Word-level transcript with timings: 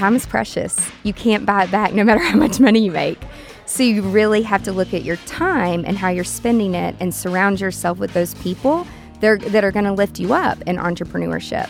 time 0.00 0.16
is 0.16 0.24
precious. 0.24 0.90
You 1.02 1.12
can't 1.12 1.44
buy 1.44 1.64
it 1.64 1.70
back 1.70 1.92
no 1.92 2.02
matter 2.04 2.20
how 2.30 2.36
much 2.36 2.58
money 2.58 2.80
you 2.80 2.90
make. 2.90 3.20
So 3.66 3.82
you 3.82 4.00
really 4.00 4.40
have 4.42 4.62
to 4.64 4.72
look 4.72 4.94
at 4.94 5.04
your 5.04 5.16
time 5.16 5.84
and 5.86 5.96
how 5.98 6.08
you're 6.08 6.24
spending 6.24 6.74
it 6.74 6.96
and 7.00 7.14
surround 7.14 7.60
yourself 7.60 7.98
with 7.98 8.14
those 8.14 8.34
people 8.36 8.86
that 9.20 9.62
are, 9.62 9.70
going 9.70 9.84
to 9.84 9.92
lift 9.92 10.18
you 10.18 10.32
up 10.32 10.58
in 10.62 10.76
entrepreneurship. 10.76 11.68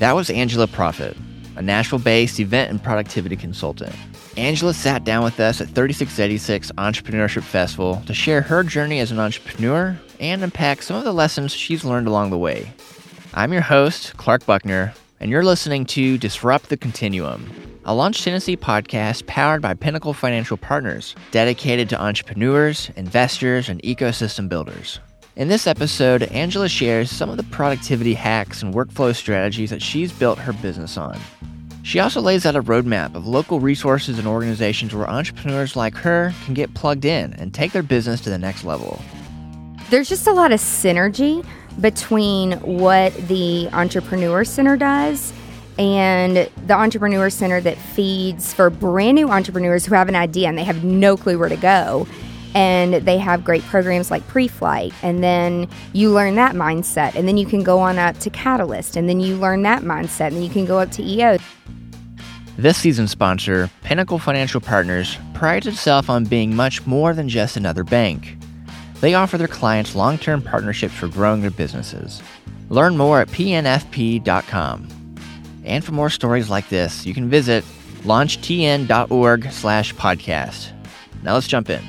That 0.00 0.12
was 0.16 0.28
Angela 0.28 0.66
Proffitt, 0.66 1.16
a 1.54 1.62
Nashville 1.62 2.00
based 2.00 2.40
event 2.40 2.72
and 2.72 2.82
productivity 2.82 3.36
consultant. 3.36 3.94
Angela 4.36 4.74
sat 4.74 5.04
down 5.04 5.22
with 5.22 5.38
us 5.38 5.60
at 5.60 5.68
3686 5.68 6.72
Entrepreneurship 6.72 7.44
Festival 7.44 8.02
to 8.06 8.12
share 8.12 8.42
her 8.42 8.64
journey 8.64 8.98
as 8.98 9.12
an 9.12 9.20
entrepreneur 9.20 9.96
and 10.18 10.42
unpack 10.42 10.82
some 10.82 10.96
of 10.96 11.04
the 11.04 11.14
lessons 11.14 11.52
she's 11.52 11.84
learned 11.84 12.08
along 12.08 12.30
the 12.30 12.38
way. 12.38 12.72
I'm 13.32 13.52
your 13.52 13.62
host, 13.62 14.16
Clark 14.16 14.44
Buckner, 14.44 14.92
and 15.24 15.32
you're 15.32 15.42
listening 15.42 15.86
to 15.86 16.18
Disrupt 16.18 16.68
the 16.68 16.76
Continuum, 16.76 17.50
a 17.86 17.94
Launch 17.94 18.22
Tennessee 18.22 18.58
podcast 18.58 19.26
powered 19.26 19.62
by 19.62 19.72
Pinnacle 19.72 20.12
Financial 20.12 20.58
Partners, 20.58 21.16
dedicated 21.30 21.88
to 21.88 21.98
entrepreneurs, 22.00 22.90
investors, 22.96 23.70
and 23.70 23.82
ecosystem 23.82 24.50
builders. 24.50 25.00
In 25.36 25.48
this 25.48 25.66
episode, 25.66 26.24
Angela 26.24 26.68
shares 26.68 27.10
some 27.10 27.30
of 27.30 27.38
the 27.38 27.42
productivity 27.44 28.12
hacks 28.12 28.62
and 28.62 28.74
workflow 28.74 29.16
strategies 29.16 29.70
that 29.70 29.80
she's 29.80 30.12
built 30.12 30.38
her 30.38 30.52
business 30.52 30.98
on. 30.98 31.18
She 31.84 32.00
also 32.00 32.20
lays 32.20 32.44
out 32.44 32.54
a 32.54 32.62
roadmap 32.62 33.14
of 33.14 33.26
local 33.26 33.60
resources 33.60 34.18
and 34.18 34.28
organizations 34.28 34.94
where 34.94 35.08
entrepreneurs 35.08 35.74
like 35.74 35.94
her 35.94 36.34
can 36.44 36.52
get 36.52 36.74
plugged 36.74 37.06
in 37.06 37.32
and 37.32 37.54
take 37.54 37.72
their 37.72 37.82
business 37.82 38.20
to 38.20 38.30
the 38.30 38.36
next 38.36 38.62
level. 38.62 39.00
There's 39.88 40.10
just 40.10 40.26
a 40.26 40.32
lot 40.34 40.52
of 40.52 40.60
synergy 40.60 41.46
between 41.80 42.52
what 42.60 43.14
the 43.28 43.68
Entrepreneur 43.72 44.44
Center 44.44 44.76
does 44.76 45.32
and 45.78 46.48
the 46.66 46.74
Entrepreneur 46.74 47.30
Center 47.30 47.60
that 47.60 47.76
feeds 47.76 48.54
for 48.54 48.70
brand 48.70 49.16
new 49.16 49.28
entrepreneurs 49.28 49.84
who 49.84 49.94
have 49.94 50.08
an 50.08 50.16
idea 50.16 50.48
and 50.48 50.56
they 50.56 50.64
have 50.64 50.84
no 50.84 51.16
clue 51.16 51.38
where 51.38 51.48
to 51.48 51.56
go. 51.56 52.06
And 52.56 52.94
they 52.94 53.18
have 53.18 53.42
great 53.42 53.64
programs 53.64 54.12
like 54.12 54.24
pre-flight. 54.28 54.94
And 55.02 55.24
then 55.24 55.68
you 55.92 56.12
learn 56.12 56.36
that 56.36 56.54
mindset. 56.54 57.16
And 57.16 57.26
then 57.26 57.36
you 57.36 57.46
can 57.46 57.64
go 57.64 57.80
on 57.80 57.98
up 57.98 58.16
to 58.20 58.30
catalyst. 58.30 58.94
And 58.94 59.08
then 59.08 59.18
you 59.18 59.36
learn 59.36 59.62
that 59.62 59.82
mindset. 59.82 60.28
And 60.28 60.36
then 60.36 60.44
you 60.44 60.50
can 60.50 60.64
go 60.64 60.78
up 60.78 60.92
to 60.92 61.02
eo 61.02 61.36
this 62.56 62.76
season's 62.76 63.10
sponsor 63.10 63.68
pinnacle 63.82 64.20
financial 64.20 64.60
partners 64.60 65.18
prides 65.32 65.66
itself 65.66 66.08
on 66.08 66.24
being 66.24 66.54
much 66.54 66.86
more 66.86 67.12
than 67.12 67.28
just 67.28 67.56
another 67.56 67.82
bank 67.82 68.36
they 69.04 69.12
offer 69.12 69.36
their 69.36 69.46
clients 69.46 69.94
long-term 69.94 70.40
partnerships 70.40 70.94
for 70.94 71.08
growing 71.08 71.42
their 71.42 71.50
businesses 71.50 72.22
learn 72.70 72.96
more 72.96 73.20
at 73.20 73.28
pnfp.com 73.28 74.88
and 75.64 75.84
for 75.84 75.92
more 75.92 76.08
stories 76.08 76.48
like 76.48 76.70
this 76.70 77.04
you 77.04 77.12
can 77.12 77.28
visit 77.28 77.62
launchtn.org 78.04 79.52
slash 79.52 79.94
podcast 79.96 80.72
now 81.22 81.34
let's 81.34 81.46
jump 81.46 81.68
in 81.68 81.82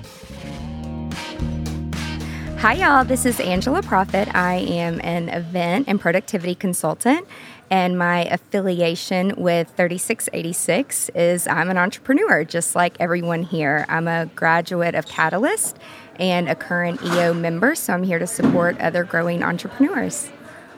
Hi, 2.60 2.74
y'all. 2.74 3.06
This 3.06 3.28
is 3.28 3.40
Angela 3.40 3.84
Proffitt. 3.84 4.34
I 4.34 4.56
am 4.56 5.00
an 5.04 5.30
event 5.30 5.88
and 5.88 6.02
productivity 6.02 6.56
consultant, 6.56 7.28
and 7.70 7.96
my 7.96 8.24
affiliation 8.26 9.36
with 9.38 9.68
3686 9.78 11.10
is 11.10 11.48
I'm 11.48 11.70
an 11.70 11.78
entrepreneur, 11.78 12.44
just 12.44 12.76
like 12.76 12.98
everyone 13.00 13.44
here. 13.44 13.86
I'm 13.88 14.08
a 14.08 14.26
graduate 14.34 14.96
of 14.96 15.06
Catalyst 15.06 15.78
and 16.20 16.50
a 16.50 16.56
current 16.56 17.02
EO 17.04 17.34
member, 17.34 17.76
so 17.76 17.94
I'm 17.94 18.04
here 18.04 18.20
to 18.20 18.28
support 18.28 18.80
other 18.80 19.04
growing 19.04 19.44
entrepreneurs. 19.44 20.30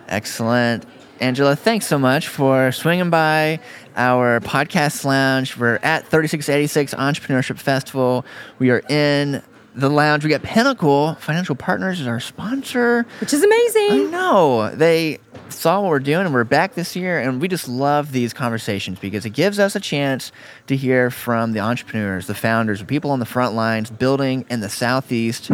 Excellent. 0.08 0.86
Angela, 1.20 1.56
thanks 1.56 1.88
so 1.88 1.98
much 1.98 2.28
for 2.28 2.72
swinging 2.72 3.10
by 3.10 3.60
our 3.96 4.40
podcast 4.40 5.04
lounge. 5.04 5.58
We're 5.58 5.80
at 5.82 6.06
3686 6.08 6.94
Entrepreneurship 6.94 7.58
Festival. 7.58 8.26
We 8.60 8.70
are 8.70 8.84
in 8.88 9.42
the 9.78 9.90
lounge. 9.90 10.24
We 10.24 10.32
got 10.32 10.42
Pinnacle 10.42 11.16
Financial 11.16 11.56
Partners 11.56 12.02
as 12.02 12.08
our 12.08 12.20
sponsor, 12.20 13.06
which 13.22 13.32
is 13.32 13.44
amazing. 13.44 13.92
I 13.92 13.98
know 14.10 14.72
they 14.72 15.20
saw 15.50 15.82
what 15.82 15.90
we're 15.90 16.00
doing, 16.00 16.26
and 16.26 16.34
we're 16.34 16.44
back 16.44 16.74
this 16.74 16.96
year, 16.96 17.20
and 17.20 17.40
we 17.40 17.48
just 17.48 17.68
love 17.68 18.12
these 18.12 18.34
conversations 18.34 19.00
because 19.00 19.26
it 19.26 19.30
gives 19.32 19.60
us 19.60 19.76
a 19.76 19.80
chance 19.80 20.32
to 20.66 20.76
hear 20.76 21.12
from 21.12 21.54
the 21.54 21.60
entrepreneurs, 21.60 22.28
the 22.28 22.36
founders, 22.36 22.80
the 22.80 22.86
people 22.86 23.12
on 23.12 23.20
the 23.20 23.26
front 23.26 23.54
lines, 23.54 23.92
building 23.92 24.46
in 24.50 24.62
the 24.62 24.70
southeast. 24.70 25.52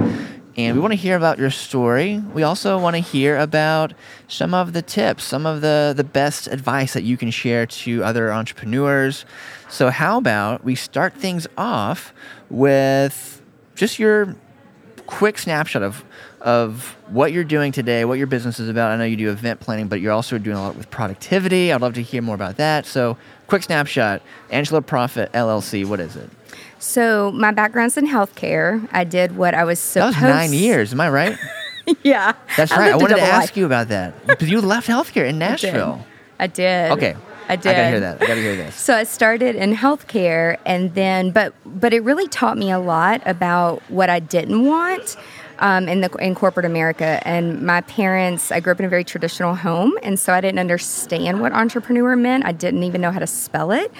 And 0.55 0.75
we 0.75 0.81
want 0.81 0.91
to 0.91 0.97
hear 0.97 1.17
about 1.17 1.37
your 1.37 1.49
story. 1.49 2.19
We 2.33 2.43
also 2.43 2.77
want 2.77 2.95
to 2.95 3.01
hear 3.01 3.37
about 3.37 3.93
some 4.27 4.53
of 4.53 4.73
the 4.73 4.83
tips, 4.83 5.23
some 5.23 5.45
of 5.45 5.61
the, 5.61 5.93
the 5.95 6.03
best 6.03 6.47
advice 6.47 6.93
that 6.93 7.03
you 7.03 7.17
can 7.17 7.31
share 7.31 7.65
to 7.65 8.03
other 8.03 8.31
entrepreneurs. 8.31 9.25
So, 9.67 9.89
how 9.89 10.19
about 10.19 10.63
we 10.63 10.75
start 10.75 11.15
things 11.15 11.47
off 11.57 12.13
with 12.49 13.42
just 13.75 13.99
your 13.99 14.35
quick 15.05 15.37
snapshot 15.37 15.83
of 15.83 16.03
of 16.41 16.97
what 17.07 17.31
you're 17.31 17.45
doing 17.45 17.71
today, 17.71 18.03
what 18.03 18.17
your 18.17 18.27
business 18.27 18.59
is 18.59 18.67
about. 18.67 18.91
I 18.91 18.97
know 18.97 19.05
you 19.05 19.15
do 19.15 19.29
event 19.29 19.61
planning, 19.61 19.87
but 19.87 20.01
you're 20.01 20.11
also 20.11 20.37
doing 20.37 20.57
a 20.57 20.61
lot 20.61 20.75
with 20.75 20.89
productivity. 20.89 21.71
I'd 21.71 21.79
love 21.79 21.93
to 21.93 22.01
hear 22.01 22.21
more 22.21 22.35
about 22.35 22.57
that. 22.57 22.85
So, 22.85 23.17
quick 23.47 23.63
snapshot 23.63 24.21
Angela 24.49 24.81
Proffitt 24.81 25.29
LLC, 25.31 25.85
what 25.85 26.01
is 26.01 26.17
it? 26.17 26.29
So, 26.79 27.31
my 27.31 27.51
background's 27.51 27.97
in 27.97 28.07
healthcare. 28.07 28.87
I 28.91 29.05
did 29.05 29.37
what 29.37 29.53
I 29.53 29.63
was 29.63 29.79
supposed 29.79 30.17
That 30.17 30.23
was 30.23 30.35
nine 30.35 30.53
years, 30.53 30.91
am 30.91 30.99
I 30.99 31.09
right? 31.09 31.37
yeah. 32.03 32.33
That's 32.57 32.71
right. 32.71 32.91
I, 32.91 32.97
wanted 32.97 33.15
to 33.15 33.21
ask 33.21 33.51
life. 33.51 33.57
you 33.57 33.65
about 33.65 33.87
that 33.87 34.27
because 34.27 34.49
you 34.49 34.59
left 34.59 34.87
healthcare 34.87 35.27
in 35.27 35.37
Nashville. 35.39 36.05
I 36.39 36.47
did. 36.47 36.91
I 36.91 36.95
did. 36.95 36.97
Okay. 36.97 37.15
I 37.47 37.55
did. 37.55 37.67
I 37.67 37.75
gotta 37.75 37.89
hear 37.89 37.99
that. 37.99 38.21
I 38.21 38.25
gotta 38.25 38.41
hear 38.41 38.55
this. 38.55 38.75
So 38.75 38.95
I 38.95 39.03
started 39.03 39.55
in 39.55 39.75
healthcare, 39.75 40.57
and 40.65 40.93
then, 40.93 41.31
but 41.31 41.53
but 41.65 41.93
it 41.93 42.03
really 42.03 42.27
taught 42.27 42.57
me 42.57 42.71
a 42.71 42.79
lot 42.79 43.21
about 43.25 43.81
what 43.89 44.09
I 44.09 44.19
didn't 44.19 44.65
want. 44.65 45.15
Um, 45.59 45.87
in 45.87 46.01
the 46.01 46.09
in 46.17 46.33
corporate 46.33 46.65
America, 46.65 47.21
and 47.25 47.61
my 47.61 47.81
parents, 47.81 48.51
I 48.51 48.59
grew 48.59 48.73
up 48.73 48.79
in 48.79 48.85
a 48.85 48.89
very 48.89 49.03
traditional 49.03 49.55
home, 49.55 49.93
and 50.01 50.19
so 50.19 50.33
I 50.33 50.41
didn't 50.41 50.59
understand 50.59 51.41
what 51.41 51.53
entrepreneur 51.53 52.15
meant. 52.15 52.43
I 52.43 52.51
didn't 52.51 52.83
even 52.83 53.01
know 53.01 53.11
how 53.11 53.19
to 53.19 53.27
spell 53.27 53.71
it. 53.71 53.91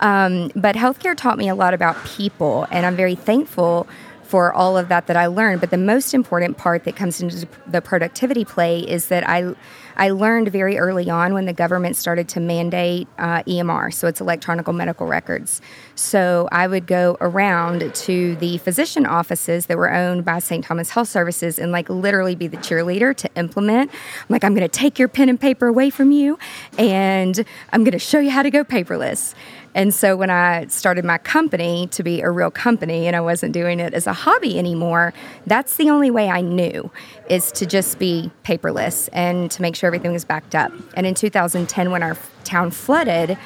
Um, 0.00 0.50
but 0.54 0.76
healthcare 0.76 1.16
taught 1.16 1.38
me 1.38 1.48
a 1.48 1.54
lot 1.54 1.74
about 1.74 2.02
people, 2.04 2.66
and 2.70 2.84
I'm 2.84 2.96
very 2.96 3.14
thankful 3.14 3.86
for 4.22 4.52
all 4.52 4.78
of 4.78 4.88
that 4.88 5.08
that 5.08 5.16
I 5.16 5.26
learned. 5.26 5.60
But 5.60 5.70
the 5.70 5.78
most 5.78 6.14
important 6.14 6.56
part 6.56 6.84
that 6.84 6.96
comes 6.96 7.20
into 7.20 7.48
the 7.66 7.82
productivity 7.82 8.44
play 8.44 8.80
is 8.80 9.08
that 9.08 9.28
I 9.28 9.54
I 10.00 10.08
learned 10.08 10.48
very 10.48 10.78
early 10.78 11.10
on 11.10 11.34
when 11.34 11.44
the 11.44 11.52
government 11.52 11.94
started 11.94 12.26
to 12.30 12.40
mandate 12.40 13.06
uh, 13.18 13.42
EMR, 13.42 13.92
so 13.92 14.08
it's 14.08 14.22
electronic 14.22 14.66
medical 14.66 15.06
records. 15.06 15.60
So 15.94 16.48
I 16.50 16.68
would 16.68 16.86
go 16.86 17.18
around 17.20 17.94
to 17.94 18.36
the 18.36 18.56
physician 18.58 19.04
offices 19.04 19.66
that 19.66 19.76
were 19.76 19.92
owned 19.92 20.24
by 20.24 20.38
St. 20.38 20.64
Thomas 20.64 20.88
Health 20.88 21.08
Services 21.08 21.58
and 21.58 21.70
like 21.70 21.90
literally 21.90 22.34
be 22.34 22.46
the 22.46 22.56
cheerleader 22.56 23.14
to 23.14 23.28
implement. 23.36 23.90
I'm 23.90 24.26
like, 24.30 24.42
I'm 24.42 24.54
going 24.54 24.66
to 24.66 24.68
take 24.68 24.98
your 24.98 25.08
pen 25.08 25.28
and 25.28 25.38
paper 25.38 25.66
away 25.66 25.90
from 25.90 26.12
you, 26.12 26.38
and 26.78 27.44
I'm 27.70 27.84
going 27.84 27.92
to 27.92 27.98
show 27.98 28.20
you 28.20 28.30
how 28.30 28.42
to 28.42 28.50
go 28.50 28.64
paperless. 28.64 29.34
And 29.74 29.94
so 29.94 30.16
when 30.16 30.30
I 30.30 30.66
started 30.66 31.04
my 31.04 31.18
company 31.18 31.86
to 31.88 32.02
be 32.02 32.20
a 32.20 32.30
real 32.30 32.50
company 32.50 33.06
and 33.06 33.14
I 33.14 33.20
wasn't 33.20 33.52
doing 33.52 33.78
it 33.80 33.94
as 33.94 34.06
a 34.06 34.12
hobby 34.12 34.58
anymore, 34.58 35.12
that's 35.46 35.76
the 35.76 35.90
only 35.90 36.10
way 36.10 36.28
I 36.28 36.40
knew 36.40 36.90
is 37.28 37.52
to 37.52 37.66
just 37.66 37.98
be 37.98 38.30
paperless 38.44 39.08
and 39.12 39.50
to 39.52 39.62
make 39.62 39.76
sure 39.76 39.86
everything 39.86 40.12
was 40.12 40.24
backed 40.24 40.54
up. 40.54 40.72
And 40.94 41.06
in 41.06 41.14
2010 41.14 41.90
when 41.90 42.02
our 42.02 42.16
town 42.44 42.70
flooded, 42.70 43.38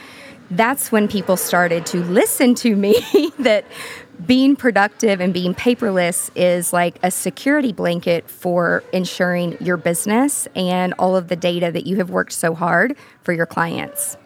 that's 0.50 0.92
when 0.92 1.08
people 1.08 1.36
started 1.36 1.86
to 1.86 2.02
listen 2.04 2.54
to 2.56 2.76
me 2.76 2.94
that 3.38 3.64
being 4.26 4.56
productive 4.56 5.20
and 5.20 5.34
being 5.34 5.54
paperless 5.54 6.30
is 6.34 6.72
like 6.72 6.98
a 7.02 7.10
security 7.10 7.72
blanket 7.72 8.30
for 8.30 8.84
ensuring 8.92 9.56
your 9.60 9.76
business 9.76 10.46
and 10.54 10.94
all 10.98 11.16
of 11.16 11.28
the 11.28 11.36
data 11.36 11.72
that 11.72 11.86
you 11.86 11.96
have 11.96 12.10
worked 12.10 12.32
so 12.32 12.54
hard 12.54 12.96
for 13.22 13.32
your 13.32 13.46
clients 13.46 14.16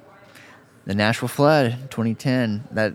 the 0.88 0.94
Nashville 0.94 1.28
flood 1.28 1.76
2010 1.90 2.64
that 2.72 2.94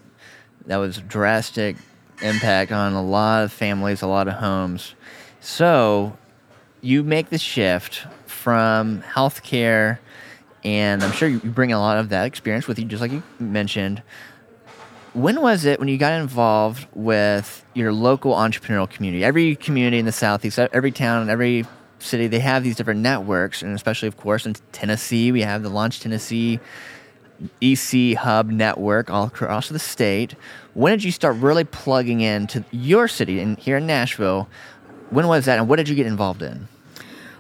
that 0.66 0.78
was 0.78 0.98
drastic 0.98 1.76
impact 2.24 2.72
on 2.72 2.94
a 2.94 3.04
lot 3.04 3.44
of 3.44 3.54
families, 3.54 4.02
a 4.02 4.08
lot 4.08 4.28
of 4.28 4.34
homes. 4.36 4.96
So 5.42 6.18
you 6.82 7.04
make 7.04 7.30
the 7.30 7.38
shift 7.38 8.08
from 8.26 9.04
healthcare, 9.04 10.00
and 10.64 11.04
I'm 11.04 11.12
sure 11.12 11.30
you 11.30 11.38
bring 11.40 11.72
a 11.72 11.80
lot 11.80 11.98
of 11.98 12.10
that 12.10 12.26
experience 12.26 12.68
with 12.68 12.80
you, 12.80 12.86
just 12.86 13.02
like 13.02 13.12
you 13.12 13.22
mentioned. 13.40 14.02
When 15.14 15.40
was 15.42 15.66
it 15.66 15.80
when 15.80 15.88
you 15.88 16.00
got 16.00 16.20
involved 16.20 16.88
with 16.96 17.64
your 17.76 17.94
local 17.94 18.34
entrepreneurial 18.34 18.90
community? 18.90 19.24
Every 19.24 19.56
community 19.56 20.00
in 20.00 20.06
the 20.06 20.12
Southeast, 20.12 20.58
every 20.58 20.92
town, 20.92 21.30
every 21.30 21.68
city, 22.00 22.26
they 22.26 22.40
have 22.40 22.64
these 22.64 22.76
different 22.76 23.02
networks, 23.02 23.62
and 23.62 23.76
especially, 23.76 24.08
of 24.08 24.18
course, 24.18 24.48
in 24.48 24.56
Tennessee, 24.72 25.32
we 25.32 25.42
have 25.42 25.62
the 25.62 25.70
Launch 25.70 26.00
Tennessee 26.00 26.60
EC 27.62 28.16
Hub 28.16 28.50
network 28.50 29.10
all 29.10 29.26
across 29.26 29.70
the 29.70 29.80
state. 29.80 30.36
When 30.74 30.92
did 30.92 31.04
you 31.04 31.12
start 31.12 31.36
really 31.38 31.64
plugging 31.64 32.22
into 32.22 32.64
your 32.72 33.08
city 33.08 33.40
and 33.40 33.58
here 33.58 33.78
in 33.78 33.88
Nashville? 33.88 34.48
When 35.10 35.28
was 35.28 35.46
that, 35.46 35.60
and 35.60 35.68
what 35.68 35.76
did 35.78 35.90
you 35.90 35.96
get 35.96 36.06
involved 36.06 36.42
in? 36.42 36.68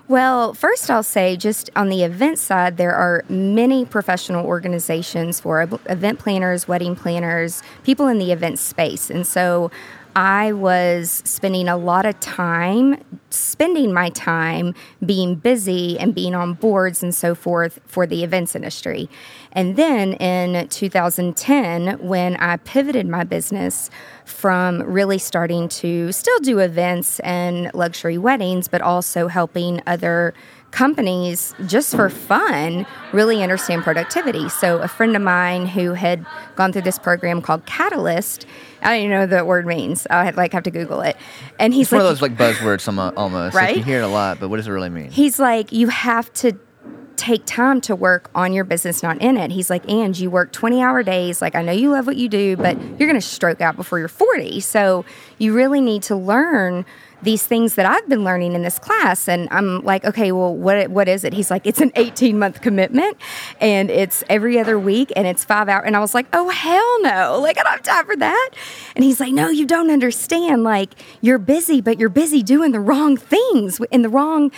Well, 0.07 0.53
first, 0.53 0.91
I'll 0.91 1.01
say 1.01 1.37
just 1.37 1.69
on 1.75 1.87
the 1.87 2.03
event 2.03 2.37
side, 2.37 2.75
there 2.75 2.93
are 2.93 3.23
many 3.29 3.85
professional 3.85 4.45
organizations 4.45 5.39
for 5.39 5.61
event 5.61 6.19
planners, 6.19 6.67
wedding 6.67 6.95
planners, 6.95 7.63
people 7.83 8.07
in 8.09 8.19
the 8.19 8.33
event 8.33 8.59
space. 8.59 9.09
And 9.09 9.25
so 9.25 9.71
I 10.15 10.53
was 10.53 11.23
spending 11.25 11.67
a 11.67 11.77
lot 11.77 12.05
of 12.05 12.19
time, 12.19 13.03
spending 13.31 13.91
my 13.93 14.09
time 14.09 14.75
being 15.03 15.35
busy 15.35 15.97
and 15.97 16.13
being 16.13 16.35
on 16.35 16.53
boards 16.53 17.01
and 17.01 17.15
so 17.15 17.33
forth 17.33 17.79
for 17.87 18.05
the 18.05 18.23
events 18.23 18.55
industry. 18.55 19.09
And 19.53 19.75
then 19.75 20.13
in 20.13 20.67
2010, 20.67 21.99
when 21.99 22.35
I 22.37 22.57
pivoted 22.57 23.07
my 23.07 23.23
business 23.23 23.89
from 24.25 24.83
really 24.83 25.17
starting 25.17 25.67
to 25.69 26.11
still 26.11 26.39
do 26.39 26.59
events 26.59 27.19
and 27.21 27.71
luxury 27.73 28.17
weddings, 28.17 28.67
but 28.67 28.81
also 28.81 29.27
helping 29.27 29.81
other 29.87 30.33
companies 30.73 31.53
just 31.67 31.95
for 31.95 32.09
fun 32.09 32.85
really 33.13 33.43
understand 33.43 33.83
productivity. 33.83 34.49
So 34.49 34.79
a 34.79 34.87
friend 34.87 35.15
of 35.15 35.21
mine 35.21 35.67
who 35.67 35.93
had 35.93 36.25
gone 36.55 36.73
through 36.73 36.81
this 36.81 36.97
program 36.97 37.43
called 37.43 37.65
Catalyst, 37.67 38.47
I 38.81 38.95
don't 38.95 38.97
even 38.97 39.11
know 39.11 39.19
what 39.21 39.29
that 39.29 39.45
word 39.45 39.67
means. 39.67 40.07
I 40.09 40.25
had 40.25 40.35
like 40.35 40.51
have 40.53 40.63
to 40.63 40.71
Google 40.71 41.01
it. 41.01 41.15
And 41.59 41.75
he's 41.75 41.87
it's 41.87 41.91
like, 41.91 41.99
one 41.99 42.07
of 42.07 42.19
those 42.19 42.21
like 42.23 42.37
buzzwords 42.37 43.13
almost. 43.15 43.55
Right? 43.55 43.67
Like 43.69 43.77
you 43.77 43.83
hear 43.83 43.99
it 43.99 44.05
a 44.05 44.07
lot, 44.07 44.39
but 44.39 44.49
what 44.49 44.57
does 44.57 44.67
it 44.67 44.71
really 44.71 44.89
mean? 44.89 45.11
He's 45.11 45.39
like, 45.39 45.71
you 45.71 45.89
have 45.89 46.33
to 46.33 46.57
take 47.17 47.45
time 47.45 47.79
to 47.79 47.95
work 47.95 48.31
on 48.33 48.51
your 48.51 48.63
business, 48.63 49.03
not 49.03 49.21
in 49.21 49.37
it. 49.37 49.51
He's 49.51 49.69
like, 49.69 49.87
and 49.87 50.17
you 50.17 50.31
work 50.31 50.51
20 50.51 50.81
hour 50.81 51.03
days. 51.03 51.39
Like, 51.39 51.53
I 51.53 51.61
know 51.61 51.71
you 51.71 51.91
love 51.91 52.07
what 52.07 52.17
you 52.17 52.27
do, 52.27 52.57
but 52.57 52.75
you're 52.81 53.07
going 53.07 53.13
to 53.13 53.21
stroke 53.21 53.61
out 53.61 53.75
before 53.75 53.99
you're 53.99 54.07
40. 54.07 54.59
So 54.59 55.05
you 55.37 55.53
really 55.53 55.81
need 55.81 56.01
to 56.03 56.15
learn 56.15 56.83
these 57.23 57.45
things 57.45 57.75
that 57.75 57.85
I've 57.85 58.07
been 58.07 58.23
learning 58.23 58.53
in 58.53 58.61
this 58.61 58.79
class. 58.79 59.27
And 59.27 59.47
I'm 59.51 59.83
like, 59.83 60.05
okay, 60.05 60.31
well, 60.31 60.55
what 60.55 60.89
what 60.89 61.07
is 61.07 61.23
it? 61.23 61.33
He's 61.33 61.49
like, 61.49 61.65
it's 61.65 61.81
an 61.81 61.91
18 61.95 62.37
month 62.37 62.61
commitment, 62.61 63.17
and 63.59 63.89
it's 63.89 64.23
every 64.29 64.59
other 64.59 64.77
week, 64.77 65.11
and 65.15 65.27
it's 65.27 65.43
five 65.43 65.69
hours. 65.69 65.83
And 65.85 65.95
I 65.95 65.99
was 65.99 66.13
like, 66.13 66.27
oh 66.33 66.49
hell 66.49 67.01
no, 67.01 67.39
like 67.41 67.57
I 67.57 67.63
don't 67.63 67.71
have 67.73 67.83
time 67.83 68.05
for 68.05 68.15
that. 68.17 68.49
And 68.95 69.03
he's 69.03 69.19
like, 69.19 69.33
no, 69.33 69.49
you 69.49 69.65
don't 69.65 69.91
understand. 69.91 70.63
Like 70.63 70.91
you're 71.21 71.39
busy, 71.39 71.81
but 71.81 71.99
you're 71.99 72.09
busy 72.09 72.43
doing 72.43 72.71
the 72.71 72.79
wrong 72.79 73.17
things 73.17 73.79
in 73.91 74.01
the 74.01 74.09
wrong 74.09 74.51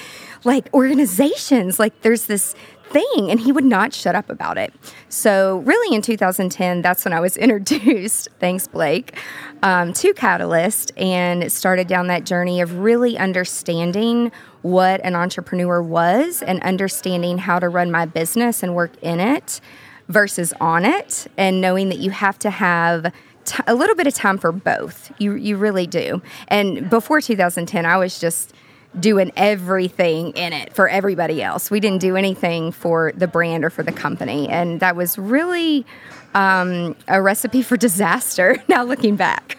like 0.43 0.73
organizations. 0.73 1.79
Like 1.79 2.01
there's 2.01 2.25
this 2.25 2.55
thing 2.95 3.29
and 3.29 3.39
he 3.39 3.51
would 3.51 3.65
not 3.65 3.93
shut 3.93 4.15
up 4.15 4.29
about 4.29 4.57
it. 4.57 4.73
So, 5.09 5.59
really, 5.59 5.93
in 5.93 6.01
2010, 6.01 6.81
that's 6.81 7.03
when 7.03 7.13
I 7.13 7.19
was 7.19 7.35
introduced, 7.45 8.29
thanks, 8.39 8.67
Blake, 8.67 9.17
um, 9.61 9.91
to 9.93 10.13
Catalyst 10.13 10.91
and 10.97 11.51
started 11.51 11.87
down 11.87 12.07
that 12.07 12.25
journey 12.25 12.61
of 12.61 12.79
really 12.79 13.17
understanding 13.17 14.31
what 14.61 15.01
an 15.03 15.15
entrepreneur 15.15 15.81
was 15.81 16.41
and 16.41 16.61
understanding 16.63 17.37
how 17.37 17.59
to 17.59 17.67
run 17.67 17.91
my 17.91 18.05
business 18.05 18.63
and 18.63 18.73
work 18.73 18.91
in 19.01 19.19
it 19.19 19.59
versus 20.07 20.53
on 20.61 20.85
it, 20.85 21.27
and 21.35 21.59
knowing 21.59 21.89
that 21.89 21.97
you 21.97 22.11
have 22.11 22.39
to 22.39 22.49
have 22.49 23.11
T- 23.45 23.61
a 23.67 23.75
little 23.75 23.95
bit 23.95 24.07
of 24.07 24.13
time 24.15 24.39
for 24.39 24.51
both. 24.51 25.11
You 25.19 25.35
you 25.35 25.55
really 25.55 25.85
do. 25.85 26.19
And 26.47 26.89
before 26.89 27.21
2010, 27.21 27.85
I 27.85 27.95
was 27.95 28.19
just 28.19 28.55
doing 28.99 29.31
everything 29.35 30.31
in 30.31 30.53
it 30.53 30.73
for 30.73 30.87
everybody 30.87 31.41
else. 31.41 31.69
We 31.69 31.79
didn't 31.79 32.01
do 32.01 32.15
anything 32.15 32.71
for 32.71 33.11
the 33.15 33.27
brand 33.27 33.65
or 33.65 33.69
for 33.69 33.83
the 33.83 33.91
company. 33.91 34.47
And 34.47 34.79
that 34.79 34.95
was 34.95 35.17
really 35.17 35.85
um, 36.33 36.95
a 37.07 37.21
recipe 37.21 37.61
for 37.61 37.77
disaster 37.77 38.61
now 38.67 38.83
looking 38.83 39.15
back. 39.15 39.57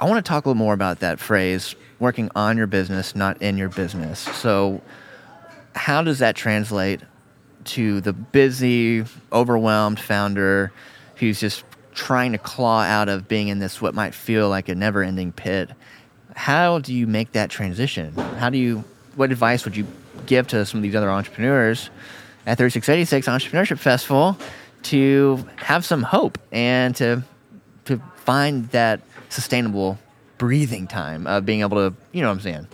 I 0.00 0.04
want 0.04 0.24
to 0.24 0.28
talk 0.28 0.46
a 0.46 0.48
little 0.48 0.58
more 0.58 0.74
about 0.74 1.00
that 1.00 1.20
phrase 1.20 1.76
working 2.00 2.28
on 2.34 2.56
your 2.56 2.66
business, 2.66 3.14
not 3.14 3.40
in 3.40 3.56
your 3.56 3.68
business. 3.68 4.18
So, 4.18 4.82
how 5.74 6.02
does 6.02 6.18
that 6.18 6.34
translate 6.34 7.00
to 7.64 8.00
the 8.00 8.12
busy, 8.12 9.04
overwhelmed 9.32 10.00
founder 10.00 10.72
who's 11.16 11.38
just 11.38 11.64
trying 11.94 12.32
to 12.32 12.38
claw 12.38 12.82
out 12.82 13.08
of 13.08 13.28
being 13.28 13.48
in 13.48 13.58
this, 13.60 13.80
what 13.80 13.94
might 13.94 14.14
feel 14.14 14.48
like 14.48 14.68
a 14.68 14.74
never 14.74 15.02
ending 15.02 15.32
pit? 15.32 15.70
How 16.34 16.78
do 16.78 16.94
you 16.94 17.06
make 17.06 17.32
that 17.32 17.50
transition? 17.50 18.14
How 18.38 18.50
do 18.50 18.58
you, 18.58 18.84
what 19.16 19.30
advice 19.30 19.64
would 19.64 19.76
you 19.76 19.86
give 20.26 20.46
to 20.48 20.64
some 20.64 20.78
of 20.78 20.82
these 20.82 20.94
other 20.94 21.10
entrepreneurs 21.10 21.90
at 22.46 22.58
3686 22.58 23.26
Entrepreneurship 23.28 23.78
Festival 23.78 24.36
to 24.84 25.44
have 25.56 25.84
some 25.84 26.02
hope 26.02 26.38
and 26.50 26.94
to, 26.96 27.22
to 27.84 28.00
find 28.16 28.68
that 28.70 29.00
sustainable 29.28 29.98
breathing 30.38 30.86
time 30.86 31.26
of 31.26 31.46
being 31.46 31.60
able 31.60 31.90
to, 31.90 31.96
you 32.12 32.20
know 32.20 32.28
what 32.28 32.34
I'm 32.34 32.40
saying? 32.40 32.68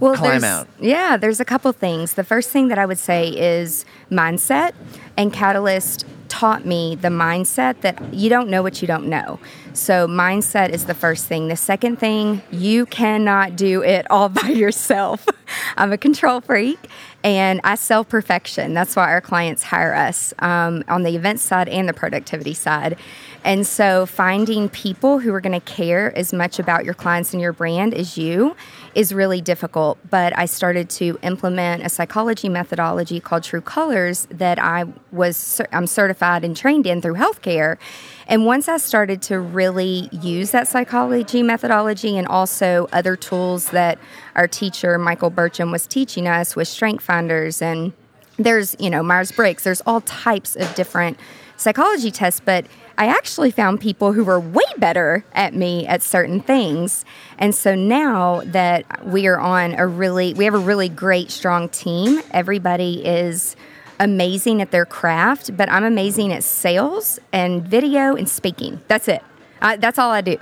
well, 0.00 0.16
climb 0.16 0.44
out? 0.44 0.68
Yeah, 0.80 1.16
there's 1.16 1.40
a 1.40 1.44
couple 1.44 1.72
things. 1.72 2.14
The 2.14 2.24
first 2.24 2.50
thing 2.50 2.68
that 2.68 2.78
I 2.78 2.86
would 2.86 2.98
say 2.98 3.28
is 3.28 3.84
mindset, 4.10 4.72
and 5.16 5.32
Catalyst 5.32 6.06
taught 6.28 6.64
me 6.64 6.96
the 6.96 7.08
mindset 7.08 7.80
that 7.82 8.12
you 8.12 8.28
don't 8.28 8.48
know 8.48 8.62
what 8.62 8.82
you 8.82 8.88
don't 8.88 9.06
know. 9.06 9.38
So, 9.74 10.06
mindset 10.06 10.70
is 10.70 10.84
the 10.84 10.94
first 10.94 11.26
thing. 11.26 11.48
The 11.48 11.56
second 11.56 11.98
thing, 11.98 12.42
you 12.52 12.86
cannot 12.86 13.56
do 13.56 13.82
it 13.82 14.08
all 14.08 14.28
by 14.42 14.48
yourself. 14.48 15.26
I'm 15.76 15.92
a 15.92 15.98
control 15.98 16.40
freak 16.40 16.78
and 17.24 17.60
I 17.64 17.74
sell 17.74 18.04
perfection. 18.04 18.72
That's 18.72 18.94
why 18.94 19.10
our 19.10 19.20
clients 19.20 19.64
hire 19.64 19.94
us 19.94 20.32
um, 20.38 20.84
on 20.88 21.02
the 21.02 21.16
event 21.16 21.40
side 21.40 21.68
and 21.68 21.88
the 21.88 21.92
productivity 21.92 22.54
side. 22.54 22.96
And 23.42 23.66
so, 23.66 24.06
finding 24.06 24.68
people 24.68 25.18
who 25.18 25.34
are 25.34 25.40
going 25.40 25.60
to 25.60 25.66
care 25.66 26.16
as 26.16 26.32
much 26.32 26.60
about 26.60 26.84
your 26.84 26.94
clients 26.94 27.32
and 27.32 27.42
your 27.42 27.52
brand 27.52 27.94
as 27.94 28.16
you 28.16 28.54
is 28.94 29.12
really 29.12 29.40
difficult. 29.40 29.98
But 30.08 30.38
I 30.38 30.46
started 30.46 30.88
to 30.90 31.18
implement 31.22 31.82
a 31.82 31.88
psychology 31.88 32.48
methodology 32.48 33.18
called 33.18 33.42
True 33.42 33.60
Colors 33.60 34.28
that 34.30 34.58
I 34.58 34.84
was 35.10 35.60
I'm 35.72 35.88
certified 35.88 36.44
and 36.44 36.56
trained 36.56 36.86
in 36.86 37.02
through 37.02 37.14
healthcare. 37.14 37.76
And 38.26 38.46
once 38.46 38.68
I 38.68 38.78
started 38.78 39.20
to 39.22 39.38
really 39.38 40.08
use 40.12 40.50
that 40.52 40.68
psychology 40.68 41.42
methodology 41.42 42.16
and 42.16 42.26
also 42.26 42.88
other 42.92 43.16
tools 43.16 43.70
that 43.70 43.98
our 44.34 44.48
teacher 44.48 44.98
Michael 44.98 45.30
Burcham 45.30 45.70
was 45.70 45.86
teaching 45.86 46.26
us 46.26 46.56
with 46.56 46.68
Strength 46.68 47.04
Finders 47.04 47.60
and 47.60 47.92
there's 48.36 48.74
you 48.80 48.90
know 48.90 49.02
Myers 49.02 49.30
Briggs. 49.30 49.64
There's 49.64 49.82
all 49.82 50.00
types 50.00 50.56
of 50.56 50.74
different 50.74 51.18
psychology 51.56 52.10
tests, 52.10 52.40
but 52.44 52.66
I 52.96 53.06
actually 53.06 53.50
found 53.50 53.80
people 53.80 54.12
who 54.12 54.24
were 54.24 54.38
way 54.38 54.62
better 54.78 55.24
at 55.32 55.54
me 55.54 55.86
at 55.86 56.02
certain 56.02 56.40
things. 56.40 57.04
And 57.38 57.54
so 57.54 57.74
now 57.74 58.42
that 58.46 59.04
we 59.04 59.26
are 59.26 59.38
on 59.38 59.74
a 59.74 59.86
really, 59.86 60.34
we 60.34 60.44
have 60.44 60.54
a 60.54 60.58
really 60.58 60.88
great, 60.88 61.30
strong 61.30 61.68
team, 61.68 62.22
everybody 62.30 63.04
is 63.04 63.56
amazing 64.00 64.60
at 64.62 64.70
their 64.70 64.86
craft, 64.86 65.56
but 65.56 65.70
I'm 65.70 65.84
amazing 65.84 66.32
at 66.32 66.44
sales 66.44 67.18
and 67.32 67.62
video 67.62 68.14
and 68.14 68.28
speaking. 68.28 68.80
That's 68.88 69.08
it. 69.08 69.22
I, 69.60 69.76
that's 69.76 69.98
all 69.98 70.10
I 70.10 70.20
do. 70.20 70.36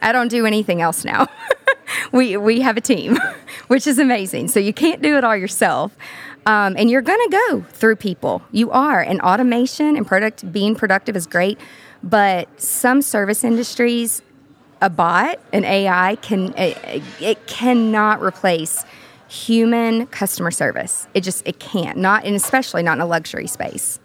I 0.00 0.12
don't 0.12 0.28
do 0.28 0.46
anything 0.46 0.80
else 0.82 1.04
now. 1.04 1.28
we 2.12 2.36
we 2.36 2.60
have 2.60 2.76
a 2.76 2.80
team, 2.80 3.18
which 3.68 3.86
is 3.86 3.98
amazing. 3.98 4.48
So 4.48 4.58
you 4.60 4.72
can't 4.72 5.02
do 5.02 5.16
it 5.16 5.24
all 5.24 5.36
yourself. 5.36 5.96
Um, 6.44 6.74
and 6.76 6.90
you're 6.90 7.02
to 7.02 7.28
go 7.48 7.64
through 7.70 7.96
people. 7.96 8.42
You 8.50 8.72
are. 8.72 9.00
And 9.00 9.20
automation 9.20 9.96
and 9.96 10.04
product 10.04 10.50
being 10.52 10.74
productive 10.74 11.14
is 11.14 11.26
great, 11.26 11.58
but 12.02 12.48
some 12.60 13.00
service 13.00 13.44
industries, 13.44 14.22
a 14.80 14.90
bot, 14.90 15.38
an 15.52 15.64
AI 15.64 16.16
can 16.16 16.52
it, 16.58 17.02
it 17.20 17.46
cannot 17.46 18.20
replace 18.22 18.84
human 19.32 20.06
customer 20.08 20.50
service. 20.50 21.08
It 21.14 21.22
just 21.22 21.46
it 21.46 21.58
can't. 21.58 21.96
Not 21.96 22.24
and 22.24 22.36
especially 22.36 22.82
not 22.82 22.98
in 22.98 23.00
a 23.00 23.06
luxury 23.06 23.46
space. 23.46 23.98